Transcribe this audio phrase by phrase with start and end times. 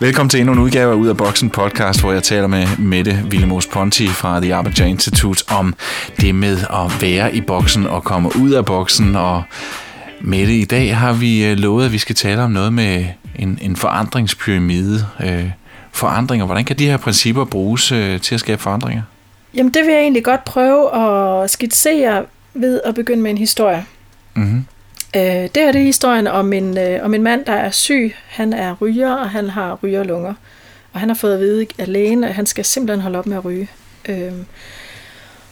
[0.00, 3.22] Velkommen til endnu en udgave af Ud af Boksen podcast, hvor jeg taler med Mette
[3.30, 5.74] Villemos Ponti fra The Arbiter Institute om
[6.20, 9.16] det med at være i boksen og komme ud af boksen.
[9.16, 9.42] Og
[10.20, 13.06] Mette, i dag har vi øh, lovet, at vi skal tale om noget med
[13.36, 15.06] en, en forandringspyramide.
[15.24, 15.50] Øh,
[15.92, 16.46] forandringer.
[16.46, 19.02] Hvordan kan de her principper bruges øh, til at skabe forandringer?
[19.54, 20.94] Jamen det vil jeg egentlig godt prøve
[21.42, 22.24] at skitsere
[22.54, 23.84] ved at begynde med en historie.
[24.34, 24.64] Mm-hmm.
[25.16, 28.14] Øh, det her det er historien om en, øh, om en mand, der er syg.
[28.26, 30.34] Han er ryger, og han har rygerlunger.
[30.92, 33.36] Og han har fået at vide af lægen, at han skal simpelthen holde op med
[33.36, 33.68] at ryge.
[34.08, 34.32] Øh,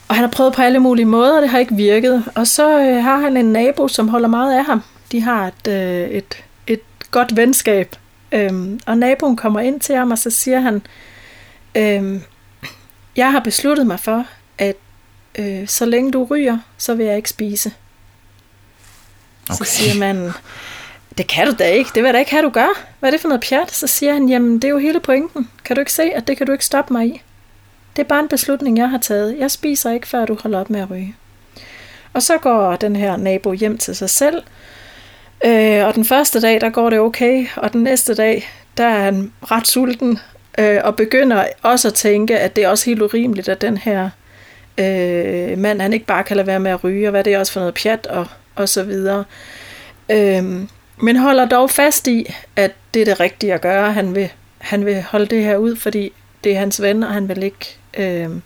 [0.08, 2.24] og han har prøvet på alle mulige måder, og det har ikke virket.
[2.34, 4.82] Og så øh, har han en nabo, som holder meget af ham.
[5.12, 6.80] De har et, øh, et, et
[7.10, 7.96] godt venskab.
[8.32, 8.52] Øh,
[8.86, 10.82] og naboen kommer ind til ham, og så siger han,
[11.74, 12.20] øh,
[13.16, 14.24] jeg har besluttet mig for,
[14.58, 14.76] at
[15.38, 17.72] øh, så længe du ryger, så vil jeg ikke spise.
[19.50, 19.56] Okay.
[19.56, 20.30] Så siger man,
[21.18, 22.84] det kan du da ikke, det vil jeg da ikke have, du gør.
[23.00, 23.72] Hvad er det for noget pjat?
[23.72, 25.50] Så siger han, jamen det er jo hele pointen.
[25.64, 27.22] Kan du ikke se, at det kan du ikke stoppe mig i?
[27.96, 29.38] Det er bare en beslutning, jeg har taget.
[29.38, 31.14] Jeg spiser ikke, før du holder op med at ryge.
[32.12, 34.42] Og så går den her nabo hjem til sig selv.
[35.44, 37.46] Øh, og den første dag, der går det okay.
[37.56, 40.18] Og den næste dag, der er han ret sulten.
[40.58, 44.10] Øh, og begynder også at tænke, at det er også helt urimeligt, at den her
[44.78, 47.06] øh, mand, han ikke bare kan lade være med at ryge.
[47.06, 49.24] Og hvad det er også for noget pjat og og så videre.
[50.10, 53.92] Øhm, men holder dog fast i, at det er det rigtige at gøre.
[53.92, 56.12] Han vil, han vil holde det her ud, fordi
[56.44, 58.42] det er hans ven, og han vil ikke, øhm,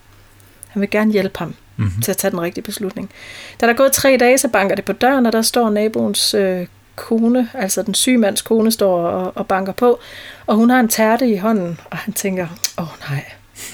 [0.69, 2.03] han vil gerne hjælpe ham mm-hmm.
[2.03, 3.11] til at tage den rigtige beslutning.
[3.61, 6.35] Da der er gået tre dage, så banker det på døren, og der står naboens
[6.35, 10.01] øh, kone, altså den syge mands kone, står og, og banker på,
[10.47, 12.47] og hun har en tærte i hånden, og han tænker,
[12.79, 13.25] åh oh, nej,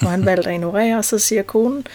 [0.01, 1.87] og han valgt at ignorere, og så siger konen,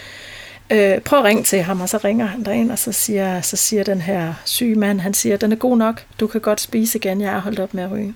[0.73, 3.57] øh, prøv at ringe til ham, og så ringer han derind, og så siger, så
[3.57, 6.99] siger den her syge mand, han siger, den er god nok, du kan godt spise
[6.99, 8.15] igen, jeg er holdt op med at ryge.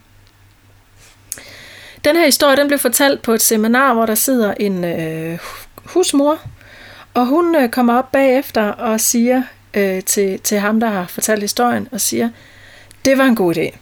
[2.05, 5.39] Den her historie, den blev fortalt på et seminar, hvor der sidder en øh,
[5.85, 6.39] husmor,
[7.15, 9.43] og hun øh, kommer op bagefter og siger
[9.75, 12.29] øh, til, til ham, der har fortalt historien, og siger,
[13.05, 13.77] det var en god idé.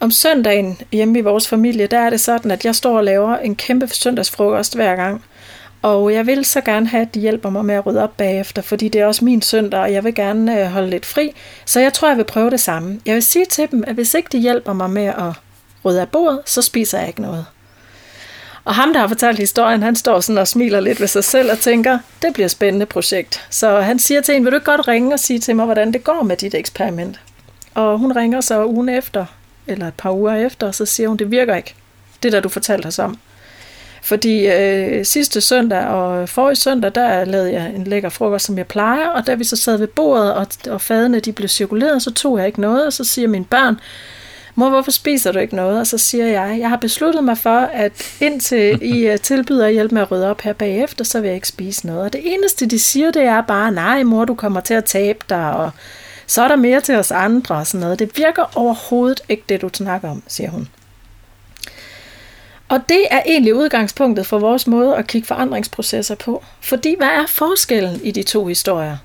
[0.00, 3.36] Om søndagen hjemme i vores familie, der er det sådan, at jeg står og laver
[3.36, 5.24] en kæmpe søndagsfrokost hver gang.
[5.86, 8.62] Og jeg vil så gerne have, at de hjælper mig med at rydde op bagefter,
[8.62, 11.32] fordi det er også min søndag, og jeg vil gerne øh, holde lidt fri.
[11.64, 13.00] Så jeg tror, jeg vil prøve det samme.
[13.06, 15.32] Jeg vil sige til dem, at hvis ikke de hjælper mig med at
[15.84, 17.46] rydde af bordet, så spiser jeg ikke noget.
[18.64, 21.50] Og ham, der har fortalt historien, han står sådan og smiler lidt ved sig selv
[21.52, 23.46] og tænker, det bliver et spændende projekt.
[23.50, 25.92] Så han siger til en, vil du ikke godt ringe og sige til mig, hvordan
[25.92, 27.20] det går med dit eksperiment?
[27.74, 29.26] Og hun ringer så ugen efter,
[29.66, 31.74] eller et par uger efter, og så siger hun, det virker ikke,
[32.22, 33.18] det der du fortalte os om.
[34.06, 38.66] Fordi øh, sidste søndag og forrige søndag, der lavede jeg en lækker frokost, som jeg
[38.66, 42.12] plejer, og da vi så sad ved bordet, og, og fadene de blev cirkuleret, så
[42.12, 43.80] tog jeg ikke noget, og så siger mine børn,
[44.54, 45.80] mor, hvorfor spiser du ikke noget?
[45.80, 49.72] Og så siger jeg, jeg har besluttet mig for, at indtil I øh, tilbyder at
[49.72, 52.02] hjælpe med at rydde op her bagefter, så vil jeg ikke spise noget.
[52.02, 55.18] Og det eneste, de siger, det er bare, nej mor, du kommer til at tabe
[55.28, 55.70] dig, og
[56.26, 57.98] så er der mere til os andre og sådan noget.
[57.98, 60.68] Det virker overhovedet ikke det, du snakker om, siger hun.
[62.68, 66.44] Og det er egentlig udgangspunktet for vores måde at kigge forandringsprocesser på.
[66.60, 68.96] Fordi hvad er forskellen i de to historier?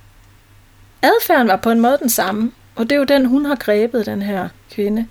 [1.01, 4.05] Adfærden var på en måde den samme, og det er jo den, hun har grebet,
[4.05, 5.07] den her kvinde.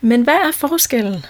[0.00, 1.24] Men hvad er forskellen?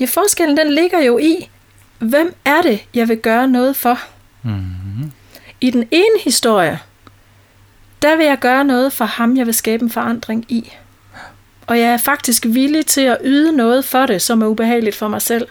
[0.00, 1.50] Ja, forskellen den ligger jo i,
[1.98, 3.98] hvem er det, jeg vil gøre noget for?
[4.42, 5.12] Mm-hmm.
[5.60, 6.78] I den ene historie,
[8.02, 10.72] der vil jeg gøre noget for ham, jeg vil skabe en forandring i
[11.66, 15.08] og jeg er faktisk villig til at yde noget for det, som er ubehageligt for
[15.08, 15.48] mig selv,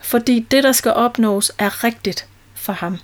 [0.00, 2.98] fordi det, der skal opnås, er rigtigt for ham.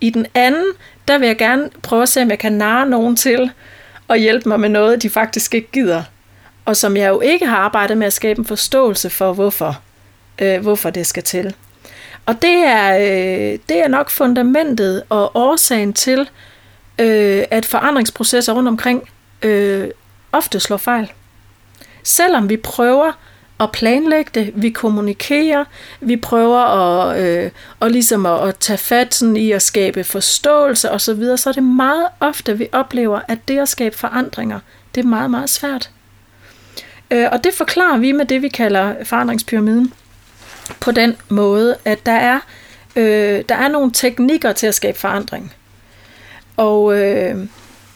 [0.00, 0.66] I den anden,
[1.08, 3.50] der vil jeg gerne prøve at se, om jeg kan narre nogen til
[4.08, 6.02] at hjælpe mig med noget, de faktisk ikke gider,
[6.64, 9.80] og som jeg jo ikke har arbejdet med at skabe en forståelse for, hvorfor,
[10.38, 11.54] øh, hvorfor det skal til.
[12.26, 16.28] Og det er, øh, det er nok fundamentet og årsagen til,
[16.98, 19.08] øh, at forandringsprocesser rundt omkring
[19.42, 19.88] øh,
[20.32, 21.12] ofte slår fejl.
[22.02, 23.12] Selvom vi prøver
[23.60, 25.64] at planlægge det, vi kommunikerer,
[26.00, 27.50] vi prøver at, øh,
[27.80, 31.48] og ligesom at, at tage fat sådan i at skabe forståelse osv., så, videre, så
[31.48, 34.60] er det meget ofte, vi oplever, at det at skabe forandringer,
[34.94, 35.90] det er meget, meget svært.
[37.10, 39.92] Øh, og det forklarer vi med det, vi kalder forandringspyramiden,
[40.80, 42.40] på den måde, at der er,
[42.96, 45.54] øh, der er nogle teknikker til at skabe forandring.
[46.56, 47.46] Og, øh,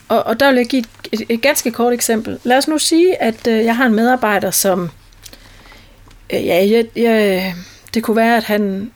[0.09, 2.39] og, og der vil jeg give et, et, et ganske kort eksempel.
[2.45, 4.91] Lad os nu sige, at øh, jeg har en medarbejder, som...
[6.33, 7.55] Øh, ja, jeg, jeg,
[7.95, 8.93] det kunne være, at han,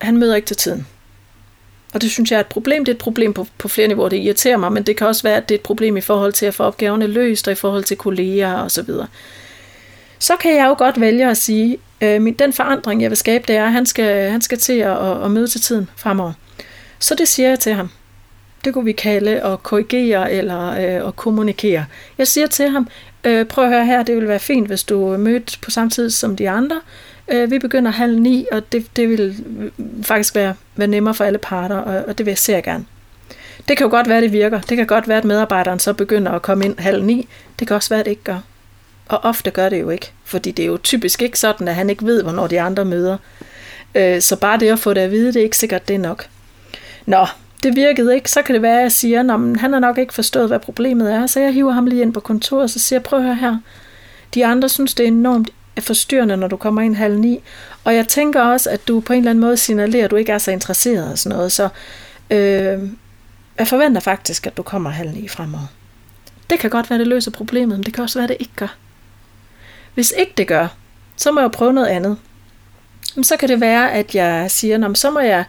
[0.00, 0.86] han møder ikke til tiden.
[1.94, 2.84] Og det synes jeg er et problem.
[2.84, 4.08] Det er et problem på, på flere niveauer.
[4.08, 6.32] Det irriterer mig, men det kan også være, at det er et problem i forhold
[6.32, 8.68] til at få opgaverne løst, og i forhold til kolleger osv.
[8.68, 9.06] Så, videre.
[10.18, 13.44] så kan jeg jo godt vælge at sige, øh, min, den forandring, jeg vil skabe,
[13.48, 16.32] det er, at han skal, han skal til at, at, at møde til tiden fremover.
[16.98, 17.90] Så det siger jeg til ham.
[18.64, 21.84] Det kunne vi kalde at korrigere eller øh, at kommunikere.
[22.18, 22.88] Jeg siger til ham,
[23.24, 26.10] øh, prøv at høre her, det vil være fint, hvis du mødte på samme tid
[26.10, 26.80] som de andre.
[27.28, 29.70] Øh, vi begynder halv ni, og det, det vil øh,
[30.02, 32.84] faktisk være, være nemmere for alle parter, og, og det vil jeg ser gerne.
[33.68, 34.60] Det kan jo godt være, det virker.
[34.60, 37.28] Det kan godt være, at medarbejderen så begynder at komme ind halv ni.
[37.58, 38.38] Det kan også være, at det ikke gør.
[39.08, 41.90] Og ofte gør det jo ikke, fordi det er jo typisk ikke sådan, at han
[41.90, 43.16] ikke ved, hvornår de andre møder.
[43.94, 45.98] Øh, så bare det at få det at vide, det er ikke sikkert, det er
[45.98, 46.26] nok.
[47.06, 47.26] Nå,
[47.62, 50.14] det virkede ikke, så kan det være, at jeg siger, at han har nok ikke
[50.14, 52.98] forstået, hvad problemet er, så jeg hiver ham lige ind på kontoret, og så siger
[52.98, 53.58] jeg, prøv at høre her.
[54.34, 57.40] De andre synes, det er enormt forstyrrende, når du kommer ind halv ni,
[57.84, 60.32] og jeg tænker også, at du på en eller anden måde signalerer, at du ikke
[60.32, 61.68] er så interesseret og sådan noget, så
[62.30, 62.78] øh,
[63.58, 65.66] jeg forventer faktisk, at du kommer halv ni fremover.
[66.50, 68.76] Det kan godt være, det løser problemet, men det kan også være, det ikke gør.
[69.94, 70.68] Hvis ikke det gør,
[71.16, 72.16] så må jeg prøve noget andet.
[73.22, 75.44] Så kan det være, at jeg siger, så må jeg,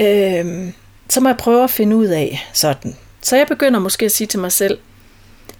[0.00, 0.72] øh,
[1.08, 2.96] så må jeg prøve at finde ud af sådan.
[3.22, 4.78] Så jeg begynder måske at sige til mig selv,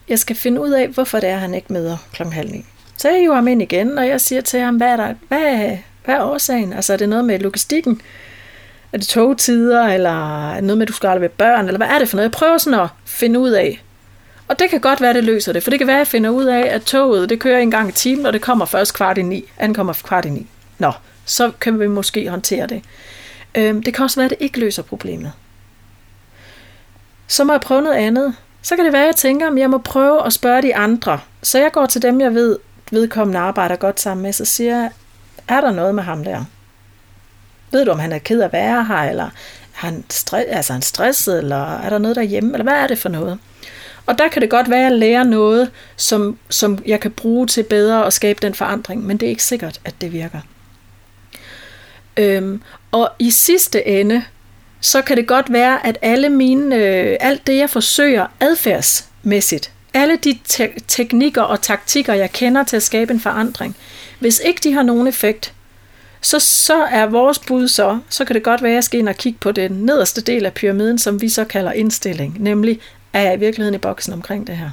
[0.09, 2.65] jeg skal finde ud af, hvorfor det er, han ikke møder klokken halv ni.
[2.97, 5.79] Så jeg hiver ham ind igen, og jeg siger til ham, hvad er, der, hvad
[6.05, 6.73] hvad er årsagen?
[6.73, 8.01] Altså er det noget med logistikken?
[8.93, 11.79] Er det togtider, eller er det noget med, at du skal aldrig med børn, eller
[11.79, 12.29] hvad er det for noget?
[12.29, 13.83] Jeg prøver sådan at finde ud af.
[14.49, 16.31] Og det kan godt være, det løser det, for det kan være, at jeg finder
[16.31, 19.19] ud af, at toget det kører en gang i timen, og det kommer først kvart
[19.19, 19.45] i ni.
[19.59, 20.47] Ankommer kvart i ni.
[20.79, 20.93] Nå,
[21.25, 22.83] så kan vi måske håndtere det.
[23.55, 25.33] Øhm, det kan også være, at det ikke løser problemet.
[27.27, 28.37] Så må jeg prøve noget andet.
[28.63, 31.21] Så kan det være, at jeg tænker, at jeg må prøve at spørge de andre.
[31.43, 32.59] Så jeg går til dem, jeg ved,
[32.91, 34.91] vedkommende arbejder godt sammen med, så siger jeg,
[35.49, 36.45] er der noget med ham der?
[37.71, 39.31] Ved du, om han er ked af at være her, eller er
[39.73, 43.09] han, stre- altså han stresset, eller er der noget derhjemme, eller hvad er det for
[43.09, 43.39] noget?
[44.07, 47.63] Og der kan det godt være at lære noget, som, som jeg kan bruge til
[47.63, 50.41] bedre at skabe den forandring, men det er ikke sikkert, at det virker.
[52.17, 52.63] Øhm,
[52.93, 54.25] og i sidste ende,
[54.81, 60.17] så kan det godt være, at alle mine, øh, alt det, jeg forsøger adfærdsmæssigt, alle
[60.17, 63.77] de te- teknikker og taktikker, jeg kender til at skabe en forandring,
[64.19, 65.53] hvis ikke de har nogen effekt,
[66.21, 69.09] så, så er vores bud så, så kan det godt være, at jeg skal ind
[69.09, 72.81] og kigge på den nederste del af pyramiden, som vi så kalder indstilling, nemlig
[73.13, 74.71] er jeg i virkeligheden i boksen omkring det her.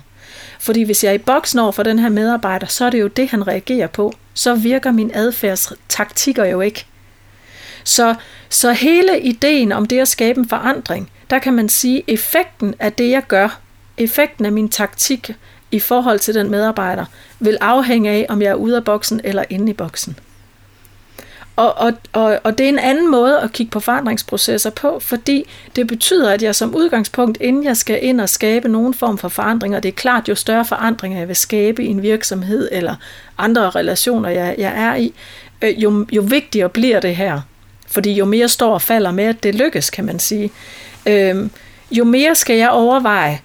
[0.59, 3.07] Fordi hvis jeg er i boksen over for den her medarbejder, så er det jo
[3.07, 4.13] det, han reagerer på.
[4.33, 6.85] Så virker min adfærdstaktikker jo ikke.
[7.83, 8.15] Så,
[8.49, 12.93] så hele ideen om det at skabe en forandring, der kan man sige, effekten af
[12.93, 13.59] det, jeg gør,
[13.97, 15.31] effekten af min taktik
[15.71, 17.05] i forhold til den medarbejder,
[17.39, 20.17] vil afhænge af, om jeg er ude af boksen eller inde i boksen.
[21.55, 25.49] Og, og, og, og det er en anden måde at kigge på forandringsprocesser på, fordi
[25.75, 29.27] det betyder, at jeg som udgangspunkt, inden jeg skal ind og skabe nogen form for
[29.27, 32.95] forandring, og det er klart, jo større forandringer jeg vil skabe i en virksomhed eller
[33.37, 35.13] andre relationer, jeg, jeg er i,
[35.61, 37.41] øh, jo, jo vigtigere bliver det her.
[37.91, 40.51] Fordi jo mere står og falder med, at det lykkes, kan man sige,
[41.05, 41.49] øh,
[41.91, 43.41] jo mere skal jeg overveje,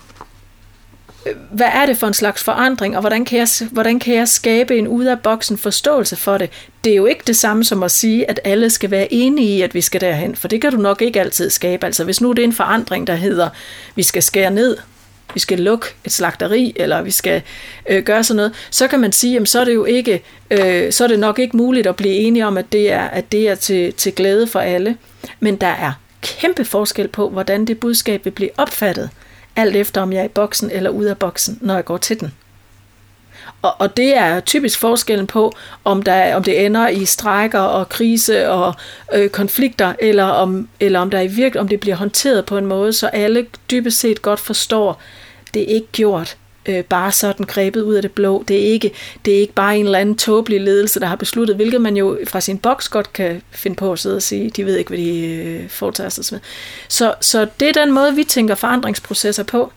[1.26, 4.28] øh, hvad er det for en slags forandring, og hvordan kan jeg, hvordan kan jeg
[4.28, 6.50] skabe en ud af boksen forståelse for det?
[6.84, 9.62] Det er jo ikke det samme som at sige, at alle skal være enige i,
[9.62, 11.86] at vi skal derhen, for det kan du nok ikke altid skabe.
[11.86, 13.48] Altså hvis nu det er en forandring, der hedder,
[13.94, 14.76] vi skal skære ned,
[15.36, 17.42] vi skal lukke et slagteri, eller vi skal
[17.88, 20.92] øh, gøre sådan noget, så kan man sige, jamen, så er det jo ikke, øh,
[20.92, 23.48] så er det nok ikke muligt at blive enige om, at det er, at det
[23.48, 24.96] er til, til glæde for alle.
[25.40, 29.10] Men der er kæmpe forskel på, hvordan det budskab vil blive opfattet
[29.56, 32.20] alt efter om jeg er i boksen eller ude af boksen, når jeg går til
[32.20, 32.32] den.
[33.62, 35.52] Og, og det er typisk forskellen på,
[35.84, 38.74] om, der, om det ender i strækker og krise og
[39.14, 42.66] øh, konflikter, eller om, eller om, der i virke, om det bliver håndteret på en
[42.66, 45.00] måde, så alle dybest set godt forstår,
[45.56, 46.36] det er ikke gjort
[46.66, 48.44] øh, bare sådan grebet ud af det blå.
[48.48, 48.92] Det er, ikke,
[49.24, 52.18] det er ikke bare en eller anden tåbelig ledelse, der har besluttet, hvilket man jo
[52.28, 54.98] fra sin boks godt kan finde på at sidde og sige, de ved ikke, hvad
[54.98, 56.40] de øh, foretager sig med.
[56.88, 59.72] Så, så det er den måde, vi tænker forandringsprocesser på.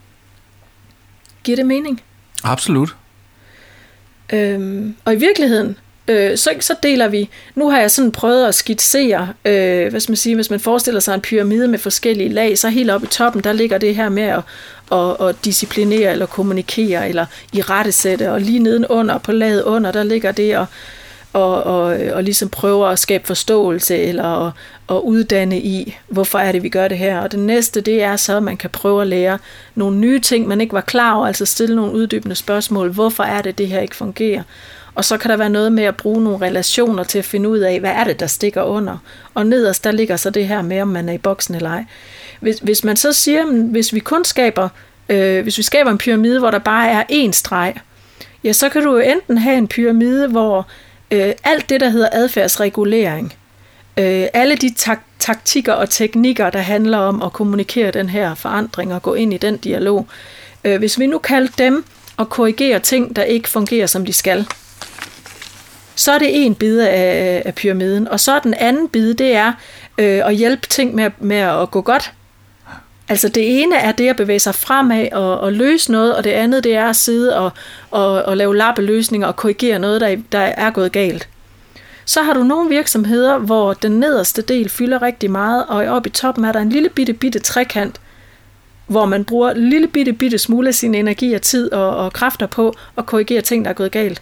[1.43, 2.01] Giver det mening?
[2.43, 2.95] Absolut.
[4.33, 5.77] Øhm, og i virkeligheden,
[6.09, 10.11] øh, så, så deler vi, nu har jeg sådan prøvet at skitsere, øh, hvad skal
[10.11, 13.09] man sige, hvis man forestiller sig en pyramide med forskellige lag, så helt oppe i
[13.09, 14.41] toppen, der ligger det her med at,
[14.91, 20.03] at, at disciplinere eller kommunikere eller i rettesætte, og lige nedenunder på laget under, der
[20.03, 20.65] ligger det at
[21.33, 24.53] og, og, og ligesom prøver at skabe forståelse eller at,
[24.89, 27.19] at uddanne i, hvorfor er det, vi gør det her.
[27.19, 29.37] Og det næste, det er så, at man kan prøve at lære
[29.75, 32.91] nogle nye ting, man ikke var klar over, altså stille nogle uddybende spørgsmål.
[32.91, 34.43] Hvorfor er det, det her ikke fungerer?
[34.95, 37.59] Og så kan der være noget med at bruge nogle relationer til at finde ud
[37.59, 38.97] af, hvad er det, der stikker under.
[39.33, 41.85] Og nederst, der ligger så det her med, om man er i boksen eller ej.
[42.39, 44.69] Hvis, hvis man så siger, hvis vi kun skaber,
[45.09, 47.75] øh, hvis vi skaber en pyramide, hvor der bare er én streg,
[48.43, 50.67] ja, så kan du jo enten have en pyramide, hvor
[51.11, 53.33] øh, alt det, der hedder adfærdsregulering,
[53.97, 58.93] øh, alle de tak- taktikker og teknikker, der handler om at kommunikere den her forandring
[58.93, 60.07] og gå ind i den dialog,
[60.63, 61.85] øh, hvis vi nu kalder dem
[62.19, 64.47] at korrigere ting, der ikke fungerer, som de skal,
[65.95, 68.07] så er det en bid af, af pyramiden.
[68.07, 69.53] Og så er den anden bid, det er
[69.97, 72.13] øh, at hjælpe ting med, med at gå godt.
[73.09, 76.29] Altså det ene er det at bevæge sig fremad og, og løse noget, og det
[76.29, 77.51] andet det er at sidde og,
[77.91, 81.29] og, og lave lappeløsninger og korrigere noget, der, der er gået galt.
[82.05, 86.11] Så har du nogle virksomheder, hvor den nederste del fylder rigtig meget, og oppe i
[86.11, 88.01] toppen er der en lille bitte, bitte trekant,
[88.87, 92.13] hvor man bruger en lille bitte, bitte smule af sin energi og tid og, og
[92.13, 94.21] kræfter på at korrigere ting, der er gået galt.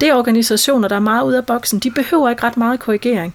[0.00, 1.78] Det er organisationer, der er meget ude af boksen.
[1.78, 3.34] De behøver ikke ret meget korrigering.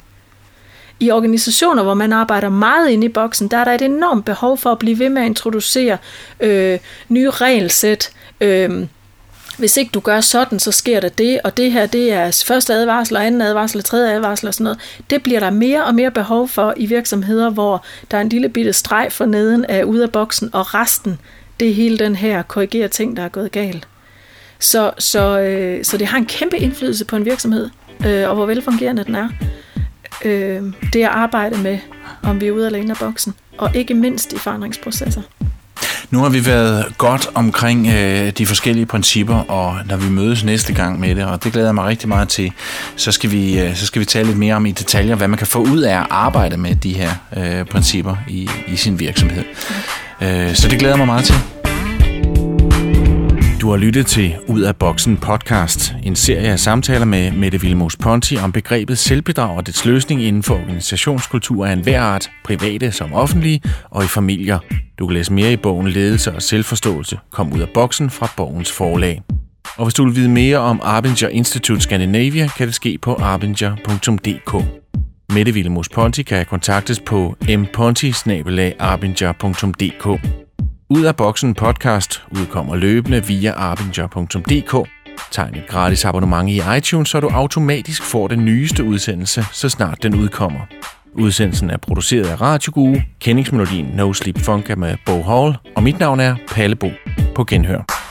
[1.03, 4.57] I organisationer, hvor man arbejder meget inde i boksen, der er der et enormt behov
[4.57, 5.97] for at blive ved med at introducere
[6.39, 6.79] øh,
[7.09, 8.11] nye regelsæt.
[8.41, 8.87] Øh,
[9.57, 12.73] hvis ikke du gør sådan, så sker der det, og det her, det er første
[12.73, 14.79] advarsel, anden advarsel, tredje advarsel og sådan noget.
[15.09, 18.49] Det bliver der mere og mere behov for i virksomheder, hvor der er en lille
[18.49, 21.19] bitte streg for neden af ud af boksen, og resten,
[21.59, 23.87] det er hele den her korrigere ting, der er gået galt.
[24.59, 27.69] Så, så, øh, så det har en kæmpe indflydelse på en virksomhed,
[28.05, 29.29] øh, og hvor velfungerende den er.
[30.23, 30.61] Øh,
[30.93, 31.77] det at arbejde med,
[32.23, 35.21] om vi er ude eller inde af boksen, og ikke mindst i forandringsprocesser.
[36.11, 40.73] Nu har vi været godt omkring øh, de forskellige principper, og når vi mødes næste
[40.73, 42.51] gang med det, og det glæder jeg mig rigtig meget til,
[42.95, 45.37] så skal vi, øh, så skal vi tale lidt mere om i detaljer, hvad man
[45.37, 49.43] kan få ud af at arbejde med de her øh, principper i, i sin virksomhed.
[50.21, 51.52] Øh, så det glæder jeg mig meget til.
[53.73, 58.37] Har lyttet til Ud af Boksen podcast, en serie af samtaler med Mette Vilmos Ponti
[58.37, 63.61] om begrebet selvbedrag og dets løsning inden for organisationskultur af enhver art, private som offentlige
[63.89, 64.59] og i familier.
[64.99, 67.19] Du kan læse mere i bogen Ledelse og Selvforståelse.
[67.31, 69.21] Kom ud af boksen fra Borgens Forlag.
[69.77, 74.65] Og hvis du vil vide mere om Arbinger Institute Scandinavia, kan det ske på arbinger.dk.
[75.33, 78.13] Mette Vilmos Ponti kan kontaktes på mponti
[80.97, 84.89] ud af boksen podcast udkommer løbende via arbinger.dk.
[85.31, 90.03] Tegn et gratis abonnement i iTunes, så du automatisk får den nyeste udsendelse, så snart
[90.03, 90.59] den udkommer.
[91.13, 95.99] Udsendelsen er produceret af Radio Guru, kendingsmelodien No Sleep Funk med Bo Hall, og mit
[95.99, 96.89] navn er Palle Bo.
[97.35, 98.02] På genhør.